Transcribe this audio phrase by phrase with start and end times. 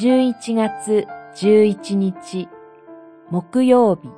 [0.00, 2.48] 11月11日
[3.28, 4.08] 木曜日。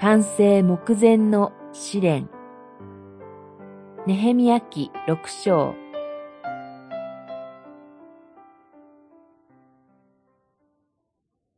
[0.00, 2.30] 完成目前の試練。
[4.06, 5.74] ネヘミヤ記六章。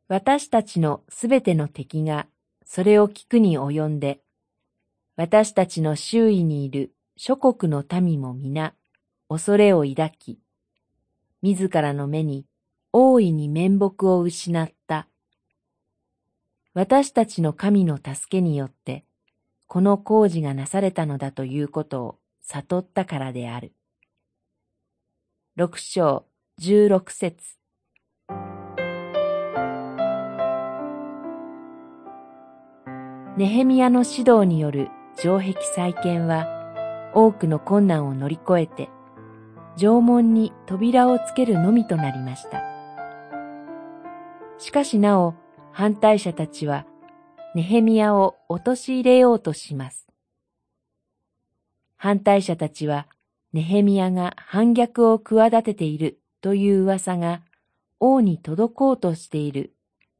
[0.09, 2.27] 私たちのすべての敵が
[2.65, 4.19] それを聞くに及んで、
[5.15, 8.73] 私たちの周囲にいる諸国の民も皆
[9.29, 10.37] 恐れを抱き、
[11.41, 12.45] 自らの目に
[12.91, 15.07] 大いに面目を失った。
[16.73, 19.05] 私たちの神の助けによって、
[19.67, 23.73] この工事がなされたのだということを悟ったからである。
[25.55, 26.25] 六章
[26.57, 27.59] 十六節
[33.37, 38.89] ネヘミヤの指導による城壁再建は多くの困難を乗り越えて
[39.79, 42.61] 城門に扉をつけるのみとなりました。
[44.57, 45.35] しかしなお
[45.71, 46.85] 反対者たちは
[47.55, 50.05] ネヘミヤを陥れようとします。
[51.95, 53.07] 反対者たちは、
[53.53, 57.41] ネヘミヤが反逆を企てているという噂が
[57.99, 59.73] 王に届こうとしている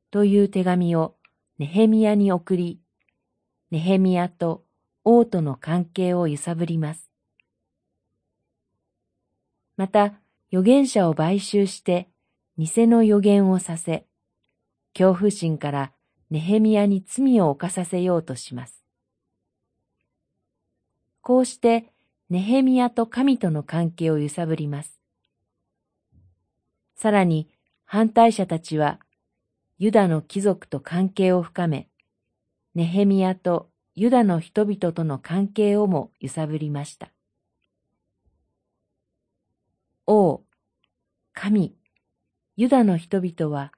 [0.10, 1.16] という手紙を
[1.60, 2.80] ネヘミヤに送り、
[3.72, 4.64] ネヘミヤと
[5.04, 7.09] 王との関係を揺さぶります。
[9.80, 10.12] また、
[10.52, 12.10] 預言者を買収して、
[12.58, 14.06] 偽の預言をさせ、
[14.94, 15.94] 恐怖心から
[16.30, 18.84] ネヘミヤに罪を犯させようとします。
[21.22, 21.94] こうして
[22.30, 25.00] ネヘミヤと神との関係を揺さぶります。
[26.98, 27.48] さらに
[27.86, 29.00] 反対者たちは
[29.78, 31.88] ユダの貴族と関係を深め、
[32.76, 37.14] ネヘミヤとユダの人々との関係をも揺さぶりました。
[40.12, 40.42] 王、
[41.34, 41.76] 神、
[42.56, 43.72] ユダの人々は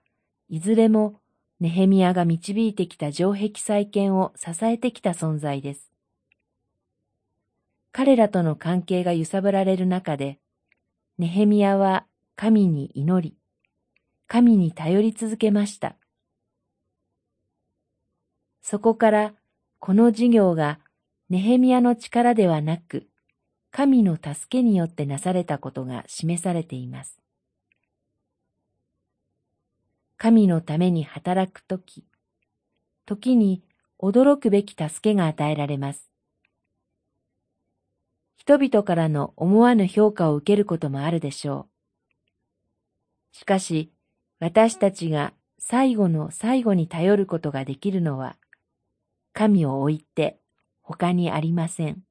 [0.48, 1.20] いずれも
[1.60, 5.92] ネヘミヤが導いてきた城壁再建を支えてきた存在です。
[7.92, 10.40] 彼らとの関係が揺さぶられる中で、
[11.18, 12.06] ネヘミヤは
[12.38, 13.36] 神に祈り、
[14.28, 15.98] 神に頼り続けました。
[18.62, 19.34] そこから
[19.80, 20.80] この事業が
[21.30, 23.11] ネヘミヤの力ではなく、
[23.72, 27.22] 神の助けによってなされたことが示されています。
[30.18, 32.04] 神のために働くとき、
[33.06, 33.64] 時に
[33.98, 36.12] 驚くべき助けが与えられます。
[38.36, 41.68] 人々からの思わぬ評価を受けることもあるでしょ
[43.34, 43.38] う。
[43.38, 43.92] しかし、
[44.40, 48.36] 私たちが最後の最後に頼ることができるのは、
[49.32, 50.40] 神を置いて
[50.82, 52.04] 他にありません。